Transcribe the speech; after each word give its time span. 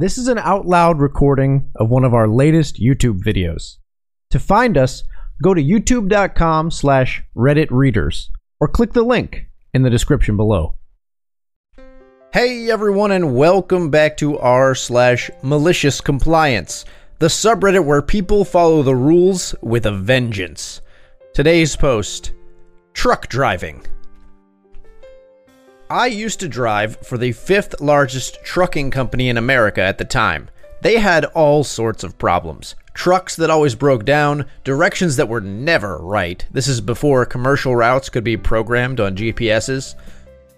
This 0.00 0.16
is 0.16 0.28
an 0.28 0.38
out 0.38 0.64
loud 0.64 1.00
recording 1.00 1.72
of 1.74 1.88
one 1.88 2.04
of 2.04 2.14
our 2.14 2.28
latest 2.28 2.80
YouTube 2.80 3.18
videos. 3.18 3.78
To 4.30 4.38
find 4.38 4.78
us, 4.78 5.02
go 5.42 5.54
to 5.54 5.60
youtube.com 5.60 6.70
slash 6.70 7.24
Reddit 7.36 7.66
readers 7.72 8.30
or 8.60 8.68
click 8.68 8.92
the 8.92 9.02
link 9.02 9.48
in 9.74 9.82
the 9.82 9.90
description 9.90 10.36
below. 10.36 10.76
Hey 12.32 12.70
everyone, 12.70 13.10
and 13.10 13.34
welcome 13.34 13.90
back 13.90 14.16
to 14.18 14.38
r 14.38 14.72
slash 14.76 15.32
malicious 15.42 16.00
compliance, 16.00 16.84
the 17.18 17.26
subreddit 17.26 17.84
where 17.84 18.00
people 18.00 18.44
follow 18.44 18.84
the 18.84 18.94
rules 18.94 19.52
with 19.62 19.84
a 19.84 19.90
vengeance. 19.90 20.80
Today's 21.34 21.74
post 21.74 22.34
Truck 22.92 23.26
driving. 23.26 23.84
I 25.90 26.08
used 26.08 26.40
to 26.40 26.48
drive 26.48 26.98
for 26.98 27.16
the 27.16 27.32
fifth 27.32 27.80
largest 27.80 28.44
trucking 28.44 28.90
company 28.90 29.30
in 29.30 29.38
America 29.38 29.80
at 29.80 29.96
the 29.96 30.04
time. 30.04 30.50
They 30.82 30.98
had 30.98 31.24
all 31.24 31.64
sorts 31.64 32.04
of 32.04 32.18
problems. 32.18 32.74
Trucks 32.92 33.34
that 33.36 33.48
always 33.48 33.74
broke 33.74 34.04
down, 34.04 34.44
directions 34.64 35.16
that 35.16 35.30
were 35.30 35.40
never 35.40 35.96
right. 35.96 36.44
This 36.52 36.68
is 36.68 36.82
before 36.82 37.24
commercial 37.24 37.74
routes 37.74 38.10
could 38.10 38.22
be 38.22 38.36
programmed 38.36 39.00
on 39.00 39.16
GPSs. 39.16 39.94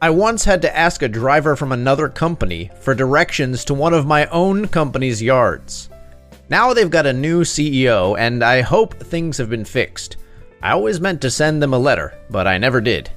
I 0.02 0.10
once 0.10 0.44
had 0.44 0.62
to 0.62 0.76
ask 0.76 1.02
a 1.02 1.08
driver 1.08 1.54
from 1.54 1.70
another 1.70 2.08
company 2.08 2.70
for 2.80 2.92
directions 2.92 3.64
to 3.66 3.74
one 3.74 3.94
of 3.94 4.06
my 4.06 4.26
own 4.26 4.66
company's 4.66 5.22
yards. 5.22 5.90
Now 6.48 6.74
they've 6.74 6.90
got 6.90 7.06
a 7.06 7.12
new 7.12 7.44
CEO, 7.44 8.18
and 8.18 8.42
I 8.42 8.62
hope 8.62 8.94
things 8.94 9.38
have 9.38 9.48
been 9.48 9.64
fixed. 9.64 10.16
I 10.60 10.72
always 10.72 11.00
meant 11.00 11.20
to 11.20 11.30
send 11.30 11.62
them 11.62 11.72
a 11.72 11.78
letter, 11.78 12.18
but 12.30 12.48
I 12.48 12.58
never 12.58 12.80
did. 12.80 13.10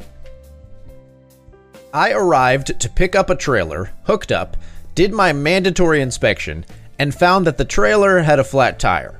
I 1.95 2.11
arrived 2.11 2.79
to 2.79 2.89
pick 2.89 3.13
up 3.13 3.29
a 3.29 3.35
trailer, 3.35 3.91
hooked 4.05 4.31
up, 4.31 4.57
did 4.95 5.13
my 5.13 5.31
mandatory 5.31 6.01
inspection, 6.01 6.65
and 6.97 7.13
found 7.13 7.45
that 7.45 7.59
the 7.59 7.65
trailer 7.65 8.23
had 8.23 8.39
a 8.39 8.43
flat 8.43 8.79
tire. 8.79 9.19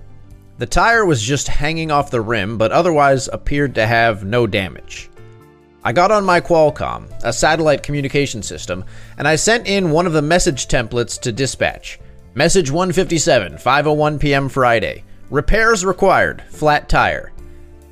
The 0.57 0.65
tire 0.65 1.05
was 1.05 1.21
just 1.21 1.47
hanging 1.47 1.91
off 1.91 2.09
the 2.09 2.21
rim, 2.21 2.57
but 2.57 2.71
otherwise 2.71 3.27
appeared 3.27 3.75
to 3.75 3.85
have 3.85 4.25
no 4.25 4.47
damage. 4.47 5.11
I 5.83 5.93
got 5.93 6.09
on 6.09 6.25
my 6.25 6.41
Qualcomm, 6.41 7.11
a 7.23 7.31
satellite 7.31 7.83
communication 7.83 8.41
system, 8.41 8.85
and 9.19 9.27
I 9.27 9.35
sent 9.35 9.67
in 9.67 9.91
one 9.91 10.07
of 10.07 10.13
the 10.13 10.23
message 10.23 10.67
templates 10.67 11.21
to 11.21 11.31
dispatch. 11.31 11.99
Message 12.33 12.71
157, 12.71 13.53
5:01 13.53 14.19
p.m. 14.19 14.49
Friday. 14.49 15.03
Repairs 15.29 15.85
required. 15.85 16.41
Flat 16.49 16.89
tire. 16.89 17.33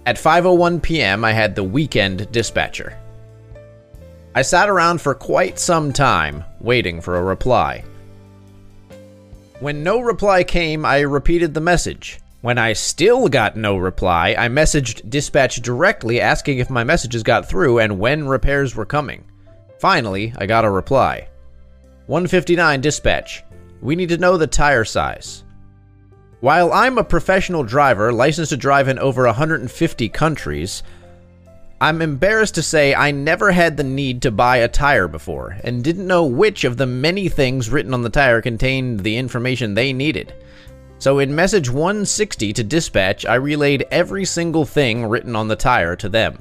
At 0.07 0.15
5:01 0.15 0.81
p.m., 0.81 1.23
I 1.23 1.33
had 1.33 1.53
the 1.53 1.63
weekend 1.63 2.31
dispatcher. 2.31 2.97
I 4.33 4.43
sat 4.43 4.69
around 4.69 5.01
for 5.01 5.13
quite 5.13 5.59
some 5.59 5.91
time, 5.91 6.45
waiting 6.61 7.01
for 7.01 7.17
a 7.17 7.23
reply. 7.23 7.83
When 9.59 9.83
no 9.83 9.99
reply 9.99 10.43
came, 10.45 10.85
I 10.85 11.01
repeated 11.01 11.53
the 11.53 11.59
message. 11.59 12.19
When 12.39 12.57
I 12.57 12.73
still 12.73 13.27
got 13.27 13.57
no 13.57 13.75
reply, 13.75 14.35
I 14.37 14.47
messaged 14.47 15.09
dispatch 15.09 15.61
directly 15.61 16.21
asking 16.21 16.59
if 16.59 16.69
my 16.69 16.83
messages 16.83 17.23
got 17.23 17.47
through 17.47 17.79
and 17.79 17.99
when 17.99 18.27
repairs 18.27 18.73
were 18.73 18.85
coming. 18.85 19.25
Finally, 19.79 20.33
I 20.37 20.45
got 20.45 20.65
a 20.65 20.69
reply. 20.69 21.27
159 22.07 22.79
dispatch. 22.79 23.43
We 23.81 23.97
need 23.97 24.09
to 24.09 24.17
know 24.17 24.37
the 24.37 24.47
tire 24.47 24.85
size. 24.85 25.43
While 26.39 26.71
I'm 26.71 26.97
a 26.97 27.03
professional 27.03 27.63
driver 27.63 28.11
licensed 28.13 28.51
to 28.51 28.57
drive 28.57 28.87
in 28.87 28.97
over 28.97 29.25
150 29.25 30.09
countries, 30.09 30.81
I'm 31.81 32.03
embarrassed 32.03 32.53
to 32.55 32.61
say 32.61 32.93
I 32.93 33.09
never 33.09 33.51
had 33.51 33.75
the 33.75 33.83
need 33.83 34.21
to 34.21 34.29
buy 34.29 34.57
a 34.57 34.67
tire 34.67 35.07
before, 35.07 35.57
and 35.63 35.83
didn't 35.83 36.05
know 36.05 36.23
which 36.23 36.63
of 36.63 36.77
the 36.77 36.85
many 36.85 37.27
things 37.27 37.71
written 37.71 37.91
on 37.91 38.03
the 38.03 38.09
tire 38.11 38.39
contained 38.39 38.99
the 38.99 39.17
information 39.17 39.73
they 39.73 39.91
needed. 39.91 40.31
So 40.99 41.17
in 41.17 41.33
message 41.33 41.71
160 41.71 42.53
to 42.53 42.63
dispatch, 42.63 43.25
I 43.25 43.33
relayed 43.33 43.87
every 43.89 44.25
single 44.25 44.63
thing 44.63 45.07
written 45.07 45.35
on 45.35 45.47
the 45.47 45.55
tire 45.55 45.95
to 45.95 46.07
them. 46.07 46.37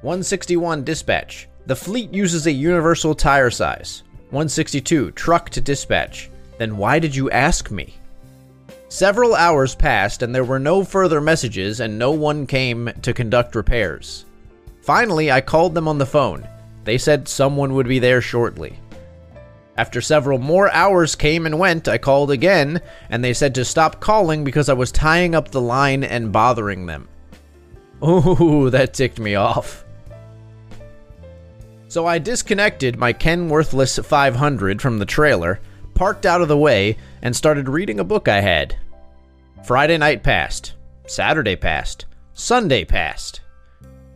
161 0.00 0.82
dispatch. 0.82 1.48
The 1.66 1.76
fleet 1.76 2.12
uses 2.12 2.48
a 2.48 2.52
universal 2.52 3.14
tire 3.14 3.50
size. 3.50 4.02
162 4.30 5.12
truck 5.12 5.48
to 5.50 5.60
dispatch. 5.60 6.28
Then 6.58 6.76
why 6.76 6.98
did 6.98 7.14
you 7.14 7.30
ask 7.30 7.70
me? 7.70 7.94
Several 8.88 9.34
hours 9.34 9.74
passed 9.74 10.22
and 10.22 10.34
there 10.34 10.44
were 10.44 10.58
no 10.58 10.84
further 10.84 11.20
messages 11.20 11.80
and 11.80 11.98
no 11.98 12.10
one 12.10 12.46
came 12.46 12.90
to 13.02 13.12
conduct 13.12 13.54
repairs. 13.54 14.24
Finally, 14.82 15.32
I 15.32 15.40
called 15.40 15.74
them 15.74 15.88
on 15.88 15.98
the 15.98 16.06
phone. 16.06 16.46
They 16.84 16.98
said 16.98 17.26
someone 17.26 17.74
would 17.74 17.88
be 17.88 17.98
there 17.98 18.20
shortly. 18.20 18.78
After 19.76 20.00
several 20.00 20.38
more 20.38 20.70
hours 20.72 21.16
came 21.16 21.46
and 21.46 21.58
went, 21.58 21.88
I 21.88 21.98
called 21.98 22.30
again, 22.30 22.80
and 23.08 23.24
they 23.24 23.32
said 23.32 23.54
to 23.56 23.64
stop 23.64 24.00
calling 24.00 24.44
because 24.44 24.68
I 24.68 24.74
was 24.74 24.92
tying 24.92 25.34
up 25.34 25.50
the 25.50 25.60
line 25.60 26.04
and 26.04 26.30
bothering 26.30 26.86
them. 26.86 27.08
Ooh, 28.06 28.70
that 28.72 28.94
ticked 28.94 29.18
me 29.18 29.34
off. 29.34 29.84
So 31.88 32.06
I 32.06 32.18
disconnected 32.18 32.98
my 32.98 33.12
Kenworthless 33.12 34.04
500 34.04 34.82
from 34.82 34.98
the 34.98 35.06
trailer, 35.06 35.60
parked 35.94 36.26
out 36.26 36.42
of 36.42 36.48
the 36.48 36.56
way, 36.56 36.96
and 37.22 37.34
started 37.34 37.68
reading 37.68 38.00
a 38.00 38.04
book 38.04 38.28
I 38.28 38.40
had. 38.40 38.76
Friday 39.64 39.96
night 39.96 40.22
passed. 40.22 40.74
Saturday 41.06 41.56
passed. 41.56 42.06
Sunday 42.32 42.84
passed. 42.84 43.40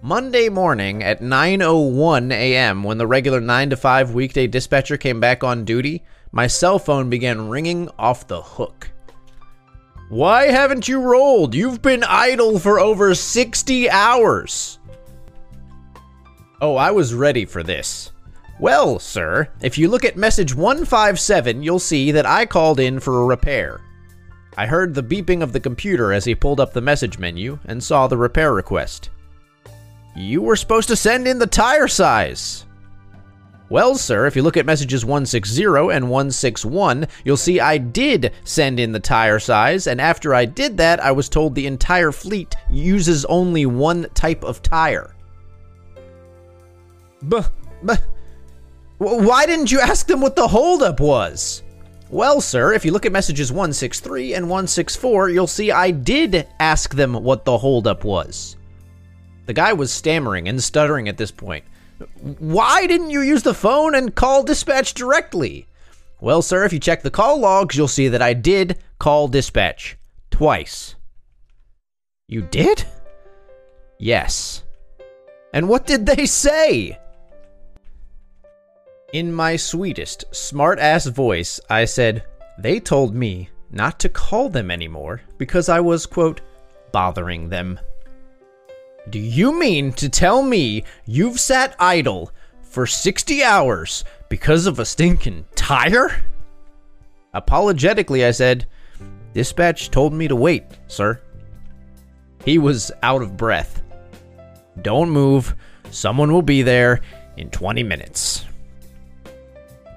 Monday 0.03 0.49
morning 0.49 1.03
at 1.03 1.21
9:01 1.21 2.33
a.m. 2.33 2.83
when 2.83 2.99
the 2.99 3.07
regular 3.07 3.41
9 3.41 3.71
to 3.71 3.77
5 3.77 4.15
weekday 4.15 4.47
dispatcher 4.47 4.97
came 4.97 5.21
back 5.21 5.43
on 5.43 5.65
duty, 5.65 6.05
my 6.31 6.47
cell 6.47 6.79
phone 6.79 7.11
began 7.11 7.49
ringing 7.49 7.89
off 7.99 8.29
the 8.29 8.43
hook. 8.43 8.91
Why 10.09 10.47
haven't 10.47 10.89
you 10.89 11.01
rolled? 11.01 11.55
You've 11.55 11.83
been 11.83 12.05
idle 12.05 12.59
for 12.59 12.81
over 12.81 13.15
60 13.15 13.91
hours. 13.91 14.79
Oh, 16.61 16.77
I 16.77 16.91
was 16.91 17.13
ready 17.15 17.45
for 17.45 17.63
this. 17.63 18.13
Well, 18.61 18.99
sir, 18.99 19.49
if 19.63 19.79
you 19.79 19.89
look 19.89 20.05
at 20.05 20.17
message 20.17 20.53
157, 20.55 21.63
you'll 21.63 21.79
see 21.79 22.11
that 22.11 22.27
I 22.27 22.45
called 22.45 22.81
in 22.81 22.99
for 22.99 23.23
a 23.23 23.27
repair. 23.27 23.81
I 24.57 24.67
heard 24.67 24.95
the 24.95 25.03
beeping 25.03 25.43
of 25.43 25.53
the 25.53 25.61
computer 25.61 26.13
as 26.13 26.25
he 26.25 26.35
pulled 26.35 26.59
up 26.59 26.73
the 26.73 26.81
message 26.81 27.21
menu 27.21 27.61
and 27.67 27.83
saw 27.83 28.09
the 28.09 28.17
repair 28.17 28.53
request. 28.53 29.11
You 30.17 30.43
were 30.43 30.57
supposed 30.57 30.89
to 30.89 30.97
send 30.97 31.29
in 31.29 31.39
the 31.39 31.47
tire 31.47 31.87
size. 31.87 32.67
Well, 33.71 33.95
sir, 33.95 34.27
if 34.27 34.35
you 34.35 34.43
look 34.43 34.57
at 34.57 34.67
messages 34.67 35.05
160 35.05 35.63
and 35.65 36.11
161, 36.11 37.07
you'll 37.25 37.37
see 37.37 37.61
I 37.61 37.79
did 37.79 38.33
send 38.43 38.81
in 38.81 38.91
the 38.91 38.99
tire 38.99 39.39
size, 39.39 39.87
and 39.87 40.01
after 40.01 40.35
I 40.35 40.47
did 40.47 40.79
that, 40.79 40.99
I 40.99 41.13
was 41.13 41.29
told 41.29 41.55
the 41.55 41.69
entire 41.69 42.11
fleet 42.11 42.57
uses 42.69 43.25
only 43.27 43.67
one 43.67 44.09
type 44.15 44.43
of 44.43 44.63
tire. 44.63 45.15
Buh, 47.23 47.45
buh. 47.85 47.99
Why 48.99 49.47
didn't 49.47 49.71
you 49.71 49.81
ask 49.81 50.07
them 50.07 50.21
what 50.21 50.37
the 50.37 50.49
holdup 50.49 51.01
was? 51.01 51.63
Well, 52.11 52.41
sir, 52.41 52.73
if 52.73 52.85
you 52.85 52.91
look 52.93 53.07
at 53.07 53.13
messages 53.13 53.53
163 53.53 54.35
and 54.35 54.47
164, 54.47 55.29
you'll 55.29 55.47
see 55.47 55.71
I 55.71 55.91
did 55.91 56.49
ask 56.59 56.95
them 56.95 57.15
what 57.15 57.45
the 57.45 57.59
holdup 57.59 58.03
was. 58.03 58.57
The 59.47 59.53
guy 59.53 59.73
was 59.73 59.93
stammering 59.93 60.49
and 60.49 60.63
stuttering 60.63 61.09
at 61.09 61.17
this 61.17 61.31
point. 61.31 61.65
Why 62.39 62.87
didn't 62.87 63.11
you 63.11 63.23
use 63.23 63.43
the 63.43 63.55
phone 63.55 63.95
and 63.95 64.15
call 64.15 64.43
dispatch 64.43 64.95
directly? 64.95 65.67
Well, 66.21 66.43
sir, 66.43 66.65
if 66.65 66.73
you 66.73 66.81
check 66.81 67.03
the 67.03 67.11
call 67.11 67.39
logs, 67.39 67.77
you'll 67.77 67.89
see 67.89 68.09
that 68.09 68.23
I 68.23 68.35
did 68.35 68.79
call 68.99 69.29
dispatch 69.29 69.97
twice. 70.31 70.97
You 72.27 72.43
did? 72.43 72.85
Yes. 73.99 74.65
And 75.53 75.69
what 75.69 75.87
did 75.87 76.07
they 76.07 76.27
say? 76.27 76.99
In 79.15 79.33
my 79.33 79.57
sweetest, 79.57 80.27
smart 80.33 80.79
ass 80.79 81.07
voice, 81.07 81.59
I 81.71 81.87
said, 81.87 82.25
They 82.59 82.79
told 82.79 83.15
me 83.15 83.49
not 83.71 83.99
to 84.01 84.11
call 84.11 84.51
them 84.51 84.71
anymore 84.71 85.23
because 85.39 85.71
I 85.71 85.81
was, 85.81 86.05
quote, 86.05 86.43
bothering 86.93 87.49
them. 87.49 87.81
Do 89.09 89.19
you 89.19 89.59
mean 89.59 89.95
to 89.95 90.11
tell 90.11 90.43
me 90.43 90.85
you've 91.07 91.41
sat 91.41 91.75
idle 91.79 92.33
for 92.61 92.87
60 92.87 93.43
hours 93.43 94.05
because 94.29 94.67
of 94.67 94.79
a 94.79 94.85
stinking 94.85 95.47
tire? 95.55 96.23
Apologetically, 97.33 98.27
I 98.27 98.33
said, 98.33 98.67
Dispatch 99.33 99.91
told 99.91 100.13
me 100.13 100.29
to 100.29 100.37
wait, 100.37 100.65
sir. 100.87 101.19
He 102.45 102.59
was 102.59 102.93
out 103.03 103.23
of 103.23 103.39
breath. 103.39 103.81
Don't 104.83 105.09
move. 105.09 105.55
Someone 105.91 106.31
will 106.31 106.43
be 106.43 106.61
there 106.61 107.01
in 107.39 107.49
20 107.49 107.83
minutes. 107.83 108.45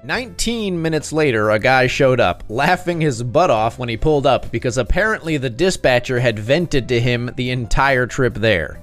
19 0.04 0.82
minutes 0.82 1.12
later, 1.12 1.50
a 1.50 1.60
guy 1.60 1.86
showed 1.86 2.18
up, 2.18 2.42
laughing 2.48 3.00
his 3.00 3.22
butt 3.22 3.50
off 3.50 3.78
when 3.78 3.88
he 3.88 3.96
pulled 3.96 4.26
up 4.26 4.50
because 4.50 4.76
apparently 4.76 5.36
the 5.36 5.48
dispatcher 5.48 6.18
had 6.18 6.40
vented 6.40 6.88
to 6.88 7.00
him 7.00 7.30
the 7.36 7.50
entire 7.50 8.04
trip 8.04 8.34
there. 8.34 8.80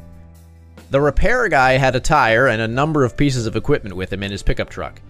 The 0.91 1.01
repair 1.01 1.49
guy 1.49 1.73
had 1.73 1.93
a 1.95 1.99
tire 1.99 2.47
and 2.47 2.61
a 2.61 2.67
number 2.69 3.03
of 3.03 3.17
pieces 3.17 3.45
of 3.45 3.57
equipment 3.57 3.97
with 3.97 4.13
him 4.13 4.23
in 4.23 4.31
his 4.31 4.41
pickup 4.41 4.69
truck. 4.69 5.01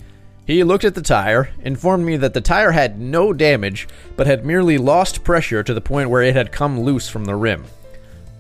He 0.48 0.64
looked 0.64 0.84
at 0.84 0.96
the 0.96 1.02
tire, 1.04 1.52
informed 1.62 2.08
me 2.08 2.18
that 2.18 2.34
the 2.34 2.42
tire 2.42 2.72
had 2.72 3.00
no 3.00 3.32
damage, 3.32 3.88
but 4.18 4.26
had 4.26 4.44
merely 4.44 4.80
lost 4.80 5.24
pressure 5.24 5.62
to 5.62 5.76
the 5.76 5.80
point 5.80 6.10
where 6.10 6.24
it 6.24 6.36
had 6.36 6.52
come 6.52 6.82
loose 6.82 7.08
from 7.08 7.26
the 7.26 7.36
rim. 7.36 7.66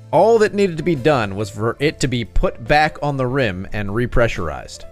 All 0.09 0.39
that 0.39 0.55
needed 0.55 0.77
to 0.77 0.83
be 0.83 0.95
done 0.95 1.35
was 1.35 1.51
for 1.51 1.77
it 1.79 1.99
to 1.99 2.07
be 2.07 2.25
put 2.25 2.67
back 2.67 2.97
on 3.03 3.15
the 3.15 3.27
rim 3.27 3.67
and 3.73 3.89
repressurized. 3.89 4.85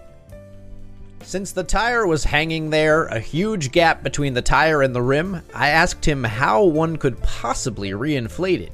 Since 1.28 1.52
the 1.52 1.62
tire 1.62 2.06
was 2.06 2.24
hanging 2.24 2.70
there, 2.70 3.04
a 3.04 3.20
huge 3.20 3.70
gap 3.70 4.02
between 4.02 4.32
the 4.32 4.40
tire 4.40 4.80
and 4.80 4.94
the 4.94 5.02
rim, 5.02 5.42
I 5.54 5.68
asked 5.68 6.02
him 6.02 6.24
how 6.24 6.64
one 6.64 6.96
could 6.96 7.20
possibly 7.20 7.90
reinflate 7.90 8.62
it. 8.62 8.72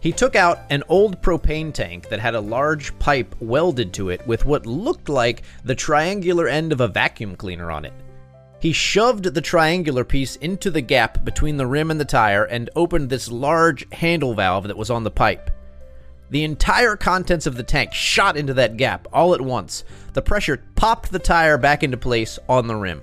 He 0.00 0.10
took 0.10 0.34
out 0.34 0.62
an 0.70 0.82
old 0.88 1.22
propane 1.22 1.72
tank 1.72 2.08
that 2.08 2.18
had 2.18 2.34
a 2.34 2.40
large 2.40 2.98
pipe 2.98 3.36
welded 3.38 3.92
to 3.92 4.08
it 4.08 4.26
with 4.26 4.44
what 4.44 4.66
looked 4.66 5.08
like 5.08 5.44
the 5.62 5.76
triangular 5.76 6.48
end 6.48 6.72
of 6.72 6.80
a 6.80 6.88
vacuum 6.88 7.36
cleaner 7.36 7.70
on 7.70 7.84
it. 7.84 7.92
He 8.58 8.72
shoved 8.72 9.26
the 9.26 9.40
triangular 9.40 10.02
piece 10.02 10.34
into 10.34 10.68
the 10.68 10.80
gap 10.80 11.24
between 11.24 11.58
the 11.58 11.68
rim 11.68 11.92
and 11.92 12.00
the 12.00 12.04
tire 12.04 12.42
and 12.42 12.70
opened 12.74 13.08
this 13.08 13.30
large 13.30 13.86
handle 13.92 14.34
valve 14.34 14.66
that 14.66 14.76
was 14.76 14.90
on 14.90 15.04
the 15.04 15.12
pipe. 15.12 15.48
The 16.32 16.44
entire 16.44 16.96
contents 16.96 17.46
of 17.46 17.56
the 17.56 17.62
tank 17.62 17.92
shot 17.92 18.38
into 18.38 18.54
that 18.54 18.78
gap 18.78 19.06
all 19.12 19.34
at 19.34 19.40
once. 19.42 19.84
The 20.14 20.22
pressure 20.22 20.64
popped 20.76 21.12
the 21.12 21.18
tire 21.18 21.58
back 21.58 21.82
into 21.82 21.98
place 21.98 22.38
on 22.48 22.66
the 22.66 22.74
rim. 22.74 23.02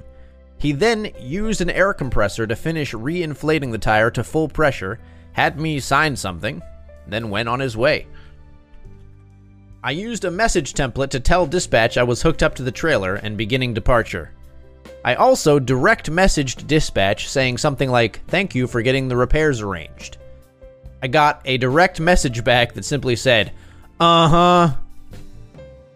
He 0.58 0.72
then 0.72 1.12
used 1.20 1.62
an 1.62 1.70
air 1.70 1.94
compressor 1.94 2.48
to 2.48 2.56
finish 2.56 2.92
reinflating 2.92 3.72
the 3.72 3.78
tire 3.78 4.10
to 4.10 4.24
full 4.24 4.50
pressure, 4.50 4.98
had 5.34 5.60
me 5.60 5.80
sign 5.80 6.16
something, 6.16 6.60
then 7.08 7.30
went 7.30 7.48
on 7.48 7.60
his 7.60 7.78
way. 7.78 8.08
I 9.84 9.92
used 9.92 10.26
a 10.26 10.32
message 10.32 10.74
template 10.74 11.12
to 11.12 11.20
tell 11.20 11.46
dispatch 11.46 12.00
I 12.00 12.04
was 12.04 12.24
hooked 12.24 12.42
up 12.42 12.56
to 12.56 12.64
the 12.64 12.72
trailer 12.72 13.14
and 13.14 13.38
beginning 13.38 13.76
departure. 13.76 14.32
I 15.06 15.14
also 15.14 15.60
direct 15.60 16.10
messaged 16.10 16.66
dispatch 16.66 17.30
saying 17.30 17.60
something 17.60 17.92
like, 17.92 18.22
Thank 18.26 18.56
you 18.56 18.66
for 18.66 18.82
getting 18.82 19.08
the 19.08 19.16
repairs 19.16 19.62
arranged. 19.62 20.18
I 21.02 21.08
got 21.08 21.42
a 21.46 21.58
direct 21.58 22.00
message 22.00 22.44
back 22.44 22.74
that 22.74 22.86
simply 22.86 23.16
said, 23.16 23.52
Uh 24.00 24.28
huh. 24.28 24.76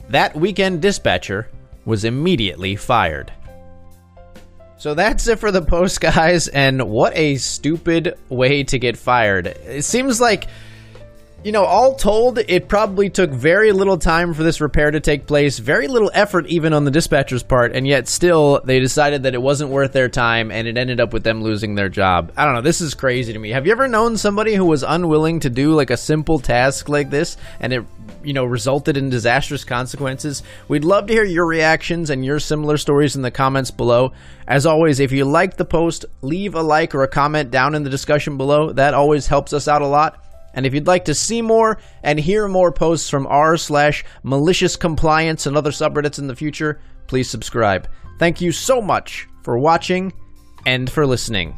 That 0.10 0.36
weekend 0.36 0.82
dispatcher 0.82 1.50
was 1.86 2.06
immediately 2.06 2.76
fired. 2.76 3.32
So 4.78 4.94
that's 4.94 5.28
it 5.28 5.40
for 5.40 5.52
the 5.52 5.62
post, 5.66 6.02
guys, 6.02 6.48
and 6.48 6.90
what 6.90 7.16
a 7.16 7.36
stupid 7.38 8.18
way 8.30 8.64
to 8.66 8.80
get 8.80 8.98
fired. 8.98 9.48
It 9.48 9.84
seems 9.86 10.20
like 10.20 10.48
you 11.44 11.52
know, 11.52 11.66
all 11.66 11.96
told, 11.96 12.38
it 12.38 12.70
probably 12.70 13.10
took 13.10 13.30
very 13.30 13.72
little 13.74 13.98
time 13.98 14.34
for 14.34 14.44
this 14.44 14.62
repair 14.62 14.92
to 14.92 15.00
take 15.02 15.28
place, 15.28 15.60
very 15.60 15.88
little 15.88 16.10
effort 16.14 16.48
even 16.48 16.72
on 16.72 16.86
the 16.86 16.92
dispatcher's 16.92 17.44
part, 17.44 17.76
and 17.76 17.86
yet 17.86 18.08
still 18.08 18.62
they 18.64 18.80
decided 18.80 19.24
that 19.24 19.34
it 19.34 19.42
wasn't 19.42 19.70
worth 19.70 19.92
their 19.92 20.08
time 20.08 20.52
and 20.52 20.68
it 20.68 20.78
ended 20.78 21.02
up 21.02 21.12
with 21.12 21.24
them 21.24 21.44
losing 21.44 21.76
their 21.76 21.90
job. 21.90 22.32
I 22.38 22.46
don't 22.46 22.54
know, 22.54 22.62
this 22.62 22.80
is 22.80 22.94
crazy 22.94 23.34
to 23.34 23.40
me. 23.40 23.50
Have 23.50 23.66
you 23.66 23.74
ever 23.74 23.90
known 23.90 24.16
somebody 24.16 24.56
who 24.56 24.66
was 24.66 24.84
unwilling 24.84 25.42
to 25.42 25.50
do 25.50 25.74
like 25.74 25.90
a 25.90 25.98
simple 25.98 26.40
task 26.40 26.88
like 26.88 27.10
this 27.10 27.36
and 27.60 27.74
it 27.74 27.84
you 28.24 28.34
know 28.34 28.46
resulted 28.46 28.98
in 28.98 29.10
disastrous 29.10 29.64
consequences 29.64 30.44
we'd 30.68 30.84
love 30.84 31.08
to 31.08 31.14
hear 31.14 31.24
your 31.24 31.46
reactions 31.46 32.10
and 32.10 32.24
your 32.24 32.40
similar 32.40 32.78
stories 32.78 33.16
in 33.16 33.22
the 33.22 33.32
comments 33.32 33.72
below 33.72 34.12
as 34.48 34.66
always 34.66 35.00
if 35.00 35.12
you 35.12 35.26
liked 35.26 35.58
the 35.58 35.66
post 35.66 36.06
leave 36.22 36.56
a 36.56 36.62
like 36.62 36.96
or 36.96 37.04
a 37.04 37.08
comment 37.08 37.52
down 37.52 37.76
in 37.76 37.84
the 37.84 37.90
discussion 37.90 38.38
below 38.38 38.72
that 38.72 38.94
always 38.94 39.28
helps 39.28 39.54
us 39.54 39.68
out 39.68 39.82
a 39.82 39.88
lot 39.88 40.23
and 40.54 40.66
if 40.66 40.74
you'd 40.74 40.88
like 40.88 41.06
to 41.06 41.16
see 41.16 41.42
more 41.42 41.80
and 42.04 42.20
hear 42.20 42.48
more 42.48 42.72
posts 42.72 43.10
from 43.10 43.28
r 43.28 43.58
slash 43.58 44.04
malicious 44.24 44.76
compliance 44.76 45.46
and 45.46 45.58
other 45.58 45.72
subreddits 45.72 46.20
in 46.20 46.28
the 46.28 46.36
future, 46.36 46.80
please 47.08 47.30
subscribe. 47.30 47.88
Thank 48.20 48.42
you 48.42 48.52
so 48.52 48.82
much 48.82 49.28
for 49.44 49.58
watching 49.58 50.14
and 50.66 50.90
for 50.90 51.06
listening. 51.06 51.58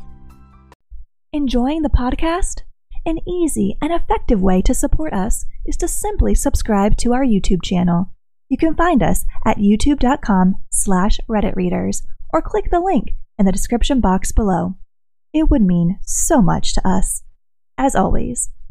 Enjoying 1.33 1.81
the 1.81 1.89
podcast? 1.89 2.61
An 3.05 3.19
easy 3.27 3.77
and 3.81 3.93
effective 3.93 4.41
way 4.41 4.61
to 4.63 4.73
support 4.73 5.13
us 5.13 5.45
is 5.65 5.77
to 5.77 5.87
simply 5.87 6.33
subscribe 6.33 6.97
to 6.97 7.13
our 7.13 7.23
YouTube 7.23 7.61
channel. 7.61 8.11
You 8.49 8.57
can 8.57 8.75
find 8.75 9.03
us 9.03 9.25
at 9.45 9.57
youtube.com 9.57 10.55
slash 10.71 11.19
redditreaders 11.29 12.03
or 12.33 12.41
click 12.41 12.71
the 12.71 12.79
link 12.79 13.11
in 13.37 13.45
the 13.45 13.51
description 13.51 13.99
box 13.99 14.31
below. 14.31 14.75
It 15.33 15.49
would 15.49 15.61
mean 15.61 15.99
so 16.03 16.41
much 16.41 16.73
to 16.75 16.87
us. 16.87 17.23
As 17.77 17.95
always, 17.95 18.49